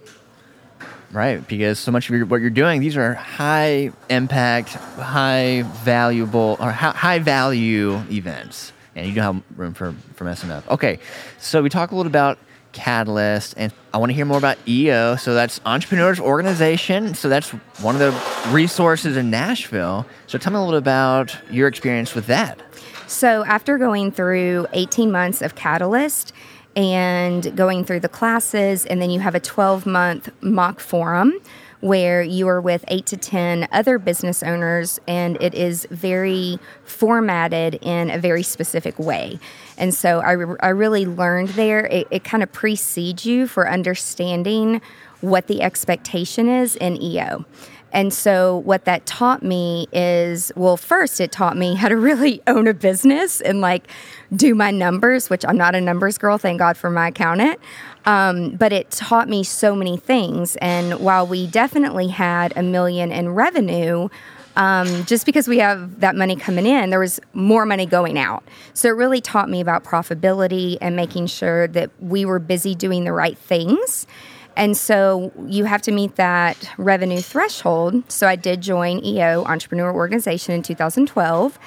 Right, 1.12 1.46
because 1.48 1.80
so 1.80 1.92
much 1.92 2.10
of 2.10 2.16
your, 2.16 2.26
what 2.26 2.42
you're 2.42 2.50
doing, 2.50 2.82
these 2.82 2.98
are 2.98 3.14
high 3.14 3.92
impact, 4.10 4.70
high 4.70 5.64
valuable, 5.84 6.58
or 6.60 6.70
high 6.72 7.20
value 7.20 7.96
events, 8.12 8.74
and 8.94 9.08
you 9.08 9.16
don't 9.16 9.36
have 9.36 9.44
room 9.58 9.74
for, 9.74 9.96
for 10.16 10.26
messing 10.26 10.52
up. 10.52 10.70
Okay, 10.70 11.00
so 11.40 11.64
we 11.64 11.70
talk 11.70 11.92
a 11.92 11.96
little 11.96 12.10
about 12.10 12.38
Catalyst, 12.74 13.54
and 13.56 13.72
I 13.94 13.98
want 13.98 14.10
to 14.10 14.14
hear 14.14 14.26
more 14.26 14.38
about 14.38 14.58
EO. 14.68 15.16
So 15.16 15.34
that's 15.34 15.62
Entrepreneurs 15.66 16.20
Organization. 16.20 17.16
So 17.16 17.30
that's 17.30 17.50
one 17.80 17.96
of 17.96 18.00
the 18.02 18.52
resources 18.52 19.16
in 19.16 19.30
Nashville. 19.30 20.06
So 20.28 20.38
tell 20.38 20.52
me 20.52 20.60
a 20.60 20.62
little 20.62 20.78
about 20.78 21.36
your 21.50 21.70
experience 21.70 22.14
with 22.14 22.28
that. 22.28 22.62
So 23.08 23.44
after 23.46 23.78
going 23.78 24.12
through 24.12 24.68
18 24.74 25.12
months 25.12 25.42
of 25.42 25.56
Catalyst, 25.56 26.34
and 26.78 27.58
going 27.58 27.84
through 27.84 28.02
the 28.02 28.10
classes, 28.10 28.86
and 28.86 29.02
then 29.02 29.10
you 29.10 29.20
have 29.20 29.34
a 29.34 29.40
12 29.40 29.88
month 29.88 30.30
mock 30.42 30.80
forum 30.80 31.34
where 31.80 32.22
you 32.22 32.48
are 32.48 32.62
with 32.62 32.86
eight 32.88 33.08
to 33.08 33.18
10 33.18 33.68
other 33.72 33.98
business 33.98 34.44
owners, 34.44 35.00
and 35.08 35.42
it 35.42 35.56
is 35.56 35.88
very 35.90 36.60
formatted 36.84 37.80
in 37.82 38.12
a 38.12 38.20
very 38.20 38.44
specific 38.44 38.98
way. 39.00 39.40
And 39.78 39.94
so 39.94 40.20
I, 40.20 40.32
re- 40.34 40.58
I 40.60 40.70
really 40.70 41.06
learned 41.06 41.50
there, 41.50 41.86
it, 41.88 42.08
it 42.12 42.24
kind 42.24 42.44
of 42.44 42.52
precedes 42.52 43.26
you 43.26 43.48
for 43.48 43.70
understanding 43.70 44.82
what 45.22 45.48
the 45.48 45.64
expectation 45.64 46.48
is 46.48 46.76
in 46.76 47.02
EO. 47.02 47.46
And 47.92 48.14
so, 48.14 48.58
what 48.58 48.86
that 48.86 49.06
taught 49.06 49.44
me 49.44 49.88
is 49.92 50.52
well, 50.56 50.78
first, 50.78 51.20
it 51.20 51.32
taught 51.32 51.58
me 51.58 51.76
how 51.82 51.90
to 51.90 51.98
really 51.98 52.42
own 52.48 52.68
a 52.68 52.74
business 52.74 53.42
and 53.42 53.62
like 53.62 53.88
do 54.36 54.56
my 54.56 54.72
numbers, 54.72 55.30
which 55.30 55.46
I'm 55.46 55.58
not 55.58 55.76
a 55.76 55.82
numbers 55.82 56.18
girl, 56.18 56.38
thank 56.38 56.60
God 56.60 56.78
for 56.78 56.90
my 56.90 57.10
accountant. 57.10 57.60
Um, 58.06 58.52
but 58.52 58.72
it 58.72 58.90
taught 58.92 59.28
me 59.28 59.44
so 59.44 59.76
many 59.76 59.98
things. 59.98 60.56
And 60.58 61.00
while 61.00 61.28
we 61.28 61.46
definitely 61.48 62.08
had 62.08 62.54
a 62.56 62.64
million 62.64 63.12
in 63.12 63.30
revenue, 63.30 64.08
um, 64.58 65.06
just 65.06 65.26
because 65.26 65.48
we 65.48 65.60
have 65.60 66.00
that 66.00 66.16
money 66.16 66.36
coming 66.36 66.66
in, 66.66 66.90
there 66.90 67.00
was 67.00 67.20
more 67.34 67.66
money 67.66 67.86
going 67.86 68.18
out. 68.18 68.44
So 68.74 68.90
it 68.90 68.94
really 68.94 69.22
taught 69.22 69.50
me 69.50 69.62
about 69.62 69.84
profitability 69.84 70.78
and 70.82 70.96
making 70.96 71.28
sure 71.28 71.68
that 71.68 71.92
we 72.00 72.26
were 72.26 72.40
busy 72.40 72.74
doing 72.74 73.04
the 73.04 73.14
right 73.14 73.38
things. 73.38 74.08
And 74.58 74.76
so 74.76 75.32
you 75.46 75.66
have 75.66 75.84
to 75.84 75.92
meet 75.92 76.16
that 76.16 76.72
revenue 76.80 77.22
threshold. 77.22 78.12
So 78.12 78.28
I 78.28 78.36
did 78.36 78.60
join 78.60 79.06
EO 79.06 79.44
Entrepreneur 79.46 79.94
Organization 79.94 80.56
in 80.56 80.64
2012. 80.64 81.60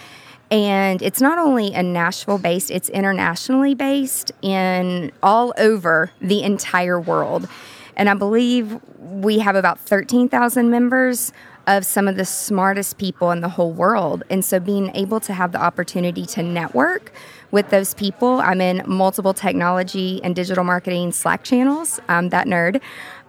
And 0.50 1.00
it's 1.00 1.20
not 1.20 1.38
only 1.38 1.72
a 1.72 1.84
Nashville 1.84 2.38
based, 2.38 2.68
it's 2.68 2.88
internationally 2.88 3.76
based 3.76 4.32
in 4.42 5.12
all 5.22 5.54
over 5.56 6.10
the 6.20 6.42
entire 6.42 7.00
world. 7.00 7.48
And 7.96 8.10
I 8.10 8.14
believe 8.14 8.80
we 8.98 9.38
have 9.38 9.54
about 9.54 9.78
13,000 9.78 10.68
members 10.68 11.32
of 11.68 11.86
some 11.86 12.08
of 12.08 12.16
the 12.16 12.24
smartest 12.24 12.98
people 12.98 13.30
in 13.30 13.40
the 13.40 13.48
whole 13.48 13.70
world. 13.70 14.24
And 14.28 14.44
so 14.44 14.58
being 14.58 14.90
able 14.96 15.20
to 15.20 15.32
have 15.32 15.52
the 15.52 15.62
opportunity 15.62 16.26
to 16.26 16.42
network 16.42 17.12
with 17.50 17.70
those 17.70 17.94
people, 17.94 18.40
I'm 18.40 18.60
in 18.60 18.82
multiple 18.86 19.34
technology 19.34 20.20
and 20.22 20.34
digital 20.34 20.64
marketing 20.64 21.12
Slack 21.12 21.42
channels. 21.42 22.00
I'm 22.08 22.28
that 22.30 22.46
nerd. 22.46 22.80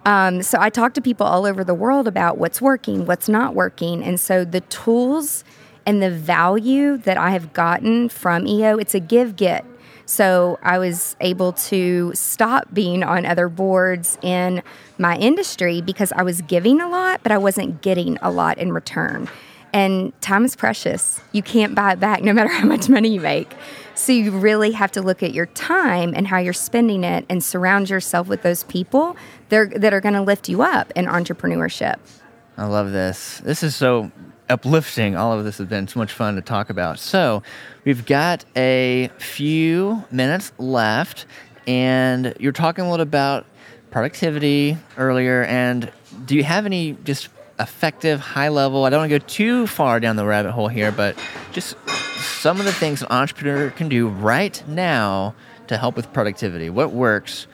Um, 0.04 0.42
so 0.42 0.58
I 0.60 0.70
talk 0.70 0.94
to 0.94 1.00
people 1.00 1.26
all 1.26 1.46
over 1.46 1.62
the 1.64 1.74
world 1.74 2.08
about 2.08 2.38
what's 2.38 2.60
working, 2.60 3.06
what's 3.06 3.28
not 3.28 3.54
working. 3.54 4.02
And 4.02 4.18
so 4.18 4.44
the 4.44 4.60
tools 4.62 5.44
and 5.86 6.02
the 6.02 6.10
value 6.10 6.96
that 6.98 7.16
I 7.16 7.30
have 7.30 7.52
gotten 7.52 8.08
from 8.08 8.46
EO, 8.46 8.78
it's 8.78 8.94
a 8.94 9.00
give 9.00 9.36
get. 9.36 9.64
So 10.06 10.58
I 10.62 10.78
was 10.78 11.16
able 11.20 11.52
to 11.54 12.12
stop 12.14 12.72
being 12.72 13.02
on 13.02 13.24
other 13.24 13.48
boards 13.48 14.18
in 14.22 14.62
my 14.98 15.16
industry 15.16 15.80
because 15.80 16.12
I 16.12 16.22
was 16.22 16.42
giving 16.42 16.80
a 16.80 16.88
lot, 16.88 17.22
but 17.22 17.32
I 17.32 17.38
wasn't 17.38 17.82
getting 17.82 18.18
a 18.20 18.30
lot 18.30 18.58
in 18.58 18.72
return. 18.72 19.28
And 19.72 20.12
time 20.20 20.44
is 20.44 20.54
precious. 20.54 21.20
You 21.32 21.42
can't 21.42 21.74
buy 21.74 21.92
it 21.92 22.00
back 22.00 22.22
no 22.22 22.32
matter 22.32 22.48
how 22.52 22.66
much 22.66 22.88
money 22.88 23.08
you 23.14 23.20
make. 23.20 23.54
So 23.94 24.12
you 24.12 24.32
really 24.32 24.72
have 24.72 24.92
to 24.92 25.02
look 25.02 25.22
at 25.22 25.32
your 25.32 25.46
time 25.46 26.14
and 26.16 26.26
how 26.26 26.38
you're 26.38 26.52
spending 26.52 27.04
it 27.04 27.26
and 27.28 27.42
surround 27.44 27.90
yourself 27.90 28.26
with 28.26 28.42
those 28.42 28.64
people 28.64 29.16
that 29.50 29.92
are 29.92 30.00
going 30.00 30.14
to 30.14 30.22
lift 30.22 30.48
you 30.48 30.62
up 30.62 30.92
in 30.96 31.06
entrepreneurship. 31.06 31.96
I 32.56 32.66
love 32.66 32.92
this. 32.92 33.38
This 33.38 33.62
is 33.62 33.76
so 33.76 34.10
uplifting. 34.48 35.16
All 35.16 35.38
of 35.38 35.44
this 35.44 35.58
has 35.58 35.66
been 35.66 35.88
so 35.88 36.00
much 36.00 36.12
fun 36.12 36.36
to 36.36 36.42
talk 36.42 36.70
about. 36.70 36.98
So, 36.98 37.42
we've 37.84 38.04
got 38.04 38.44
a 38.56 39.10
few 39.18 40.04
minutes 40.10 40.52
left, 40.58 41.26
and 41.66 42.34
you're 42.38 42.52
talking 42.52 42.84
a 42.84 42.90
little 42.90 43.02
about 43.02 43.46
productivity 43.90 44.76
earlier. 44.96 45.44
And 45.44 45.90
do 46.24 46.34
you 46.34 46.44
have 46.44 46.66
any 46.66 46.96
just 47.04 47.28
effective, 47.58 48.20
high 48.20 48.48
level? 48.48 48.84
I 48.84 48.90
don't 48.90 49.00
want 49.00 49.12
to 49.12 49.18
go 49.18 49.24
too 49.26 49.66
far 49.66 50.00
down 50.00 50.16
the 50.16 50.24
rabbit 50.26 50.52
hole 50.52 50.68
here, 50.68 50.92
but 50.92 51.16
just 51.52 51.76
some 52.22 52.58
of 52.60 52.66
the 52.66 52.72
things 52.72 53.02
an 53.02 53.08
entrepreneur 53.10 53.70
can 53.70 53.88
do 53.88 54.08
right 54.08 54.62
now 54.68 55.34
to 55.68 55.76
help 55.76 55.96
with 55.96 56.12
productivity. 56.12 56.70
What 56.70 56.92
works, 56.92 57.46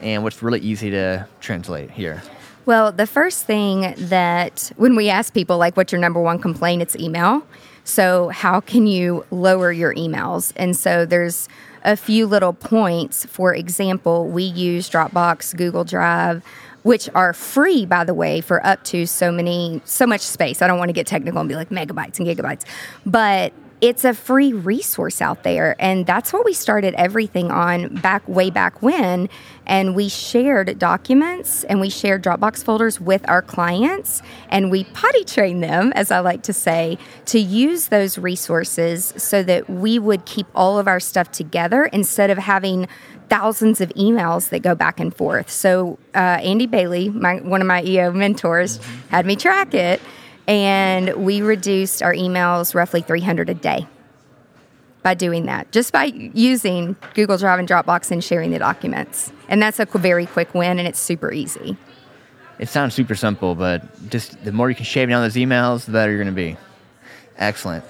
and 0.00 0.22
what's 0.22 0.42
really 0.42 0.60
easy 0.60 0.90
to 0.90 1.26
translate 1.40 1.90
here? 1.90 2.22
Well, 2.64 2.90
the 2.90 3.06
first 3.06 3.44
thing 3.44 3.94
that 3.96 4.72
when 4.76 4.96
we 4.96 5.08
ask 5.08 5.32
people, 5.32 5.58
like, 5.58 5.76
what's 5.76 5.92
your 5.92 6.00
number 6.00 6.20
one 6.20 6.38
complaint? 6.38 6.82
It's 6.82 6.96
email. 6.96 7.46
So, 7.84 8.28
how 8.30 8.60
can 8.60 8.88
you 8.88 9.24
lower 9.30 9.70
your 9.70 9.94
emails? 9.94 10.52
And 10.56 10.76
so, 10.76 11.06
there's 11.06 11.48
a 11.84 11.96
few 11.96 12.26
little 12.26 12.52
points. 12.52 13.24
For 13.26 13.54
example, 13.54 14.26
we 14.26 14.42
use 14.42 14.90
Dropbox, 14.90 15.56
Google 15.56 15.84
Drive, 15.84 16.42
which 16.82 17.08
are 17.14 17.32
free, 17.32 17.86
by 17.86 18.02
the 18.02 18.14
way, 18.14 18.40
for 18.40 18.64
up 18.66 18.82
to 18.84 19.06
so 19.06 19.30
many, 19.30 19.80
so 19.84 20.04
much 20.04 20.20
space. 20.20 20.60
I 20.62 20.66
don't 20.66 20.78
want 20.78 20.88
to 20.88 20.92
get 20.92 21.06
technical 21.06 21.40
and 21.40 21.48
be 21.48 21.54
like 21.54 21.68
megabytes 21.68 22.18
and 22.18 22.26
gigabytes, 22.26 22.64
but 23.04 23.52
it's 23.80 24.04
a 24.04 24.14
free 24.14 24.52
resource 24.52 25.20
out 25.20 25.42
there. 25.42 25.76
And 25.78 26.06
that's 26.06 26.32
what 26.32 26.44
we 26.44 26.54
started 26.54 26.94
everything 26.94 27.50
on 27.50 27.96
back 27.96 28.26
way 28.26 28.50
back 28.50 28.82
when. 28.82 29.28
And 29.66 29.94
we 29.94 30.08
shared 30.08 30.78
documents 30.78 31.64
and 31.64 31.80
we 31.80 31.90
shared 31.90 32.22
dropbox 32.22 32.64
folders 32.64 33.00
with 33.00 33.28
our 33.28 33.42
clients. 33.42 34.22
And 34.48 34.70
we 34.70 34.84
potty 34.84 35.24
trained 35.24 35.62
them 35.62 35.92
as 35.94 36.10
i 36.10 36.20
like 36.20 36.42
to 36.42 36.52
say 36.52 36.98
to 37.26 37.38
use 37.38 37.88
those 37.88 38.18
resources 38.18 39.12
so 39.16 39.42
that 39.42 39.68
we 39.68 39.98
would 39.98 40.24
keep 40.24 40.46
all 40.54 40.78
of 40.78 40.88
our 40.88 41.00
stuff 41.00 41.30
together 41.30 41.84
instead 41.86 42.30
of 42.30 42.38
having 42.38 42.88
thousands 43.28 43.80
of 43.80 43.88
emails 43.90 44.50
that 44.50 44.60
go 44.60 44.74
back 44.74 45.00
and 45.00 45.14
forth. 45.14 45.50
So 45.50 45.98
uh, 46.14 46.18
andy 46.18 46.66
bailey 46.66 47.08
my, 47.08 47.36
one 47.36 47.60
of 47.60 47.66
my 47.66 47.82
eo 47.82 48.12
mentors 48.12 48.78
had 49.10 49.26
me 49.26 49.36
track 49.36 49.74
it 49.74 50.00
and 50.46 51.14
we 51.16 51.42
reduced 51.42 52.02
our 52.02 52.14
emails 52.14 52.74
roughly 52.74 53.02
300 53.02 53.50
a 53.50 53.54
day 53.54 53.86
by 55.02 55.14
doing 55.14 55.46
that, 55.46 55.70
just 55.70 55.92
by 55.92 56.04
using 56.04 56.96
Google 57.14 57.38
Drive 57.38 57.60
and 57.60 57.68
Dropbox 57.68 58.10
and 58.10 58.24
sharing 58.24 58.50
the 58.50 58.58
documents. 58.58 59.32
And 59.48 59.62
that's 59.62 59.78
a 59.78 59.86
very 59.86 60.26
quick 60.26 60.52
win, 60.54 60.78
and 60.78 60.88
it's 60.88 60.98
super 60.98 61.32
easy. 61.32 61.76
It 62.58 62.68
sounds 62.68 62.94
super 62.94 63.14
simple, 63.14 63.54
but 63.54 64.10
just 64.10 64.42
the 64.44 64.50
more 64.50 64.68
you 64.68 64.74
can 64.74 64.84
shave 64.84 65.08
down 65.08 65.22
those 65.22 65.34
emails, 65.34 65.84
the 65.84 65.92
better 65.92 66.10
you're 66.10 66.22
going 66.22 66.34
to 66.34 66.36
be. 66.36 66.56
Excellent. 67.36 67.84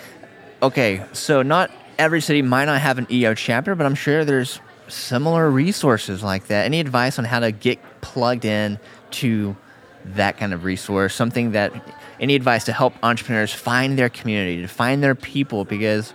Okay, 0.63 1.05
so 1.13 1.43
not 1.43 1.71
every 1.99 2.21
city 2.21 2.43
might 2.43 2.65
not 2.67 2.81
have 2.81 2.99
an 2.99 3.07
EO 3.11 3.35
chapter, 3.35 3.75
but 3.75 3.87
I'm 3.87 3.95
sure 3.95 4.25
there's 4.25 4.61
similar 4.89 5.51
resources 5.51 6.23
like 6.23 6.49
that. 6.49 6.65
Any 6.65 6.81
advice 6.81 7.19
on 7.19 7.25
how 7.25 7.41
to 7.41 7.53
get 7.53 7.79
plugged 8.01 8.45
in 8.45 8.79
to 9.13 9.57
that 10.05 10.37
kind 10.37 10.53
of 10.53 10.65
resource? 10.65 11.15
Something 11.15 11.53
that 11.53 11.73
any 12.21 12.35
advice 12.35 12.65
to 12.65 12.73
help 12.73 12.95
entrepreneurs 13.03 13.53
find 13.53 13.99
their 13.99 14.09
community, 14.09 14.63
to 14.63 14.69
find 14.69 15.03
their 15.03 15.15
people? 15.15 15.65
Because 15.65 16.15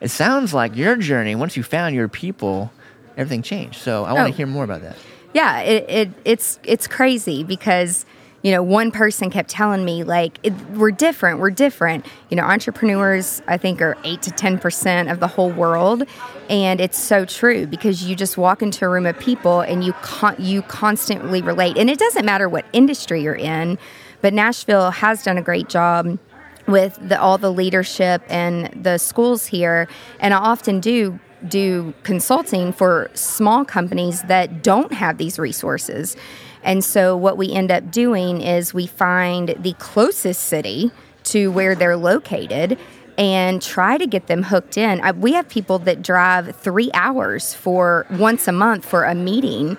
it 0.00 0.08
sounds 0.08 0.52
like 0.52 0.76
your 0.76 0.96
journey, 0.96 1.34
once 1.34 1.56
you 1.56 1.62
found 1.62 1.94
your 1.94 2.08
people, 2.08 2.70
everything 3.16 3.42
changed. 3.42 3.78
So 3.78 4.04
I 4.04 4.12
want 4.12 4.28
to 4.28 4.32
oh. 4.32 4.36
hear 4.36 4.46
more 4.46 4.64
about 4.64 4.82
that. 4.82 4.96
Yeah, 5.32 5.60
it, 5.60 5.90
it, 5.90 6.10
it's 6.24 6.58
it's 6.64 6.86
crazy 6.86 7.44
because 7.44 8.06
you 8.42 8.52
know 8.52 8.62
one 8.62 8.90
person 8.90 9.28
kept 9.30 9.50
telling 9.50 9.84
me 9.84 10.02
like 10.02 10.38
it, 10.42 10.54
we're 10.70 10.90
different, 10.90 11.40
we're 11.40 11.50
different. 11.50 12.06
You 12.30 12.36
know, 12.36 12.42
entrepreneurs 12.42 13.42
I 13.46 13.58
think 13.58 13.82
are 13.82 13.98
eight 14.04 14.22
to 14.22 14.30
ten 14.30 14.58
percent 14.58 15.10
of 15.10 15.20
the 15.20 15.26
whole 15.26 15.50
world, 15.50 16.04
and 16.48 16.80
it's 16.80 16.98
so 16.98 17.26
true 17.26 17.66
because 17.66 18.04
you 18.04 18.16
just 18.16 18.38
walk 18.38 18.62
into 18.62 18.86
a 18.86 18.88
room 18.88 19.04
of 19.04 19.18
people 19.18 19.60
and 19.60 19.84
you 19.84 19.92
con- 19.94 20.36
you 20.38 20.62
constantly 20.62 21.42
relate, 21.42 21.76
and 21.76 21.90
it 21.90 21.98
doesn't 21.98 22.24
matter 22.24 22.48
what 22.48 22.64
industry 22.72 23.22
you're 23.22 23.34
in 23.34 23.78
but 24.20 24.32
Nashville 24.32 24.90
has 24.90 25.22
done 25.22 25.38
a 25.38 25.42
great 25.42 25.68
job 25.68 26.18
with 26.66 26.98
the, 27.00 27.20
all 27.20 27.38
the 27.38 27.52
leadership 27.52 28.22
and 28.28 28.66
the 28.82 28.98
schools 28.98 29.46
here. 29.46 29.88
And 30.20 30.34
I 30.34 30.38
often 30.38 30.80
do 30.80 31.18
do 31.46 31.92
consulting 32.02 32.72
for 32.72 33.10
small 33.12 33.64
companies 33.64 34.22
that 34.22 34.62
don't 34.62 34.92
have 34.92 35.18
these 35.18 35.38
resources. 35.38 36.16
And 36.62 36.82
so 36.82 37.16
what 37.16 37.36
we 37.36 37.52
end 37.52 37.70
up 37.70 37.90
doing 37.90 38.40
is 38.40 38.72
we 38.72 38.86
find 38.86 39.54
the 39.58 39.74
closest 39.74 40.44
city 40.44 40.90
to 41.24 41.52
where 41.52 41.74
they're 41.74 41.96
located 41.96 42.78
and 43.18 43.62
try 43.62 43.98
to 43.98 44.06
get 44.06 44.26
them 44.26 44.42
hooked 44.42 44.76
in. 44.76 45.00
I, 45.00 45.12
we 45.12 45.32
have 45.34 45.48
people 45.48 45.78
that 45.80 46.02
drive 46.02 46.56
three 46.56 46.90
hours 46.94 47.54
for 47.54 48.06
once 48.10 48.48
a 48.48 48.52
month 48.52 48.84
for 48.84 49.04
a 49.04 49.14
meeting 49.14 49.76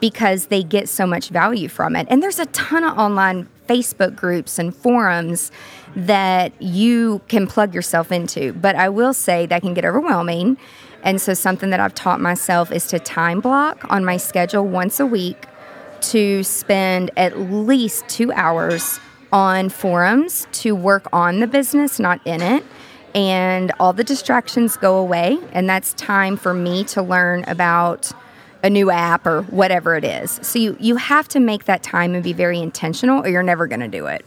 because 0.00 0.46
they 0.46 0.62
get 0.62 0.88
so 0.88 1.06
much 1.06 1.28
value 1.28 1.68
from 1.68 1.94
it. 1.94 2.06
And 2.10 2.22
there's 2.22 2.38
a 2.38 2.46
ton 2.46 2.84
of 2.84 2.96
online 2.96 3.48
Facebook 3.70 4.16
groups 4.16 4.58
and 4.58 4.74
forums 4.74 5.52
that 5.94 6.60
you 6.60 7.20
can 7.28 7.46
plug 7.46 7.72
yourself 7.72 8.10
into. 8.10 8.52
But 8.52 8.74
I 8.74 8.88
will 8.88 9.14
say 9.14 9.46
that 9.46 9.62
can 9.62 9.74
get 9.74 9.84
overwhelming. 9.84 10.58
And 11.02 11.20
so, 11.20 11.34
something 11.34 11.70
that 11.70 11.80
I've 11.80 11.94
taught 11.94 12.20
myself 12.20 12.72
is 12.72 12.86
to 12.88 12.98
time 12.98 13.40
block 13.40 13.86
on 13.88 14.04
my 14.04 14.16
schedule 14.16 14.66
once 14.66 14.98
a 14.98 15.06
week 15.06 15.46
to 16.00 16.42
spend 16.42 17.10
at 17.16 17.38
least 17.38 18.08
two 18.08 18.32
hours 18.32 18.98
on 19.32 19.68
forums 19.68 20.48
to 20.52 20.74
work 20.74 21.06
on 21.12 21.40
the 21.40 21.46
business, 21.46 22.00
not 22.00 22.20
in 22.26 22.42
it. 22.42 22.64
And 23.14 23.72
all 23.80 23.92
the 23.92 24.04
distractions 24.04 24.76
go 24.76 24.96
away. 24.96 25.38
And 25.52 25.68
that's 25.68 25.94
time 25.94 26.36
for 26.36 26.52
me 26.52 26.84
to 26.84 27.02
learn 27.02 27.44
about 27.44 28.12
a 28.62 28.70
new 28.70 28.90
app 28.90 29.26
or 29.26 29.42
whatever 29.42 29.96
it 29.96 30.04
is. 30.04 30.38
So 30.42 30.58
you, 30.58 30.76
you 30.80 30.96
have 30.96 31.28
to 31.28 31.40
make 31.40 31.64
that 31.64 31.82
time 31.82 32.14
and 32.14 32.22
be 32.22 32.32
very 32.32 32.58
intentional 32.58 33.24
or 33.24 33.28
you're 33.28 33.42
never 33.42 33.66
going 33.66 33.80
to 33.80 33.88
do 33.88 34.06
it. 34.06 34.24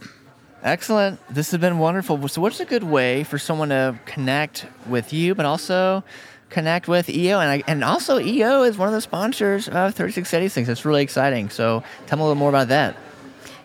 Excellent. 0.62 1.20
This 1.28 1.50
has 1.50 1.60
been 1.60 1.78
wonderful. 1.78 2.26
So, 2.26 2.40
what's 2.40 2.58
a 2.58 2.64
good 2.64 2.84
way 2.84 3.22
for 3.24 3.36
someone 3.36 3.68
to 3.68 3.98
connect 4.06 4.66
with 4.88 5.12
you, 5.12 5.34
but 5.34 5.44
also 5.44 6.02
connect 6.48 6.88
with 6.88 7.10
EO? 7.10 7.38
And, 7.38 7.50
I, 7.50 7.62
and 7.66 7.84
also, 7.84 8.18
EO 8.18 8.62
is 8.62 8.78
one 8.78 8.88
of 8.88 8.94
the 8.94 9.02
sponsors 9.02 9.68
of 9.68 9.94
36 9.94 10.26
Studies 10.26 10.54
Things. 10.54 10.70
It's 10.70 10.86
really 10.86 11.02
exciting. 11.02 11.50
So, 11.50 11.84
tell 12.06 12.16
me 12.16 12.22
a 12.22 12.26
little 12.28 12.38
more 12.38 12.48
about 12.48 12.68
that. 12.68 12.96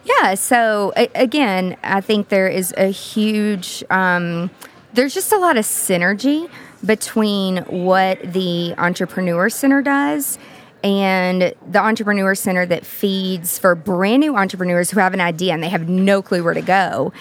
Yeah. 0.04 0.34
So 0.34 0.92
a- 0.98 1.10
again, 1.16 1.78
I 1.84 2.02
think 2.02 2.30
there 2.30 2.48
is 2.48 2.74
a 2.78 2.88
huge. 2.88 3.84
Um, 3.90 4.50
there's 4.94 5.14
just 5.14 5.32
a 5.32 5.38
lot 5.38 5.56
of 5.58 5.66
synergy 5.66 6.50
between 6.86 7.58
what 7.66 8.20
the 8.34 8.74
Entrepreneur 8.78 9.50
Center 9.50 9.82
does 9.82 10.40
and 10.84 11.54
the 11.70 11.80
Entrepreneur 11.80 12.36
Center 12.36 12.66
that 12.66 12.86
feeds 12.86 13.60
for 13.60 13.76
brand 13.76 14.22
new 14.22 14.36
entrepreneurs 14.36 14.92
who 14.92 15.00
have 15.00 15.14
an 15.14 15.22
idea 15.22 15.54
and 15.54 15.62
they 15.62 15.70
have 15.70 15.90
no 15.90 16.22
clue 16.22 16.44
where 16.44 16.54
to 16.54 16.62
go. 16.62 17.12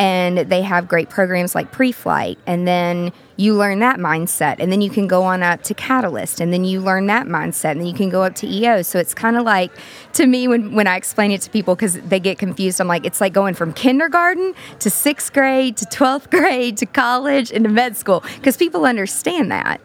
And 0.00 0.38
they 0.38 0.62
have 0.62 0.86
great 0.86 1.10
programs 1.10 1.56
like 1.56 1.72
pre 1.72 1.90
flight. 1.90 2.38
And 2.46 2.68
then 2.68 3.12
you 3.36 3.54
learn 3.54 3.80
that 3.80 3.98
mindset. 3.98 4.56
And 4.60 4.70
then 4.70 4.80
you 4.80 4.90
can 4.90 5.08
go 5.08 5.24
on 5.24 5.42
up 5.42 5.64
to 5.64 5.74
Catalyst. 5.74 6.40
And 6.40 6.52
then 6.52 6.64
you 6.64 6.80
learn 6.80 7.08
that 7.08 7.26
mindset. 7.26 7.72
And 7.72 7.80
then 7.80 7.88
you 7.88 7.94
can 7.94 8.08
go 8.08 8.22
up 8.22 8.36
to 8.36 8.46
EO. 8.46 8.82
So 8.82 9.00
it's 9.00 9.12
kind 9.12 9.36
of 9.36 9.42
like, 9.42 9.72
to 10.12 10.26
me, 10.26 10.46
when, 10.46 10.76
when 10.76 10.86
I 10.86 10.94
explain 10.94 11.32
it 11.32 11.40
to 11.42 11.50
people, 11.50 11.74
because 11.74 11.94
they 11.94 12.20
get 12.20 12.38
confused, 12.38 12.80
I'm 12.80 12.86
like, 12.86 13.04
it's 13.04 13.20
like 13.20 13.32
going 13.32 13.54
from 13.54 13.72
kindergarten 13.72 14.54
to 14.78 14.88
sixth 14.88 15.32
grade 15.32 15.76
to 15.78 15.84
12th 15.86 16.30
grade 16.30 16.76
to 16.76 16.86
college 16.86 17.50
and 17.50 17.64
to 17.64 17.70
med 17.70 17.96
school. 17.96 18.22
Because 18.36 18.56
people 18.56 18.84
understand 18.84 19.50
that. 19.50 19.80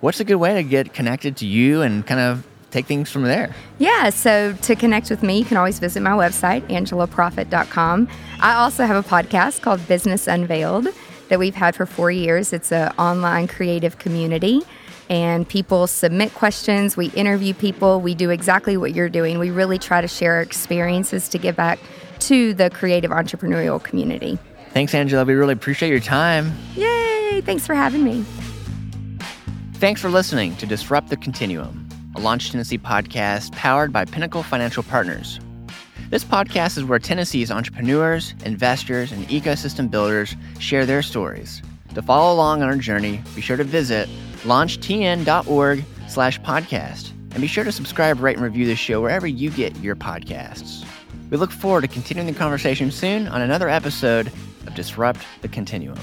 What's 0.00 0.20
a 0.20 0.24
good 0.24 0.36
way 0.36 0.52
to 0.56 0.62
get 0.62 0.92
connected 0.92 1.38
to 1.38 1.46
you 1.46 1.80
and 1.80 2.06
kind 2.06 2.20
of 2.20 2.46
take 2.74 2.86
things 2.86 3.10
from 3.10 3.22
there. 3.22 3.54
Yeah, 3.78 4.10
so 4.10 4.52
to 4.52 4.74
connect 4.74 5.08
with 5.08 5.22
me, 5.22 5.38
you 5.38 5.44
can 5.44 5.56
always 5.56 5.78
visit 5.78 6.02
my 6.02 6.10
website, 6.10 6.62
angelaproffitt.com. 6.68 8.08
I 8.40 8.54
also 8.54 8.84
have 8.84 8.96
a 8.96 9.08
podcast 9.08 9.62
called 9.62 9.86
Business 9.88 10.26
Unveiled 10.26 10.88
that 11.28 11.38
we've 11.38 11.54
had 11.54 11.74
for 11.74 11.86
four 11.86 12.10
years. 12.10 12.52
It's 12.52 12.72
an 12.72 12.92
online 12.98 13.46
creative 13.46 13.98
community, 13.98 14.62
and 15.08 15.48
people 15.48 15.86
submit 15.86 16.34
questions. 16.34 16.96
We 16.96 17.06
interview 17.10 17.54
people. 17.54 18.00
We 18.00 18.14
do 18.14 18.30
exactly 18.30 18.76
what 18.76 18.92
you're 18.92 19.08
doing. 19.08 19.38
We 19.38 19.50
really 19.50 19.78
try 19.78 20.00
to 20.00 20.08
share 20.08 20.34
our 20.34 20.42
experiences 20.42 21.28
to 21.30 21.38
give 21.38 21.56
back 21.56 21.78
to 22.20 22.54
the 22.54 22.70
creative 22.70 23.12
entrepreneurial 23.12 23.82
community. 23.82 24.38
Thanks, 24.70 24.94
Angela. 24.94 25.24
We 25.24 25.34
really 25.34 25.52
appreciate 25.52 25.90
your 25.90 26.00
time. 26.00 26.52
Yay! 26.74 27.40
Thanks 27.42 27.66
for 27.66 27.74
having 27.74 28.02
me. 28.02 28.24
Thanks 29.74 30.00
for 30.00 30.08
listening 30.08 30.56
to 30.56 30.66
Disrupt 30.66 31.10
the 31.10 31.16
Continuum 31.16 31.83
a 32.14 32.20
Launch 32.20 32.50
Tennessee 32.50 32.78
podcast 32.78 33.52
powered 33.52 33.92
by 33.92 34.04
Pinnacle 34.04 34.42
Financial 34.42 34.82
Partners. 34.82 35.40
This 36.10 36.24
podcast 36.24 36.78
is 36.78 36.84
where 36.84 36.98
Tennessee's 36.98 37.50
entrepreneurs, 37.50 38.34
investors, 38.44 39.10
and 39.10 39.26
ecosystem 39.28 39.90
builders 39.90 40.36
share 40.58 40.86
their 40.86 41.02
stories. 41.02 41.62
To 41.94 42.02
follow 42.02 42.34
along 42.34 42.62
on 42.62 42.68
our 42.68 42.76
journey, 42.76 43.20
be 43.34 43.40
sure 43.40 43.56
to 43.56 43.64
visit 43.64 44.08
launchtn.org 44.42 45.84
slash 46.08 46.40
podcast. 46.40 47.10
And 47.32 47.40
be 47.40 47.46
sure 47.46 47.64
to 47.64 47.72
subscribe, 47.72 48.20
rate, 48.20 48.36
and 48.36 48.44
review 48.44 48.66
the 48.66 48.76
show 48.76 49.00
wherever 49.00 49.26
you 49.26 49.50
get 49.50 49.76
your 49.78 49.96
podcasts. 49.96 50.86
We 51.30 51.36
look 51.36 51.50
forward 51.50 51.80
to 51.80 51.88
continuing 51.88 52.32
the 52.32 52.38
conversation 52.38 52.90
soon 52.90 53.26
on 53.26 53.40
another 53.40 53.68
episode 53.68 54.28
of 54.66 54.74
Disrupt 54.74 55.24
the 55.42 55.48
Continuum. 55.48 55.98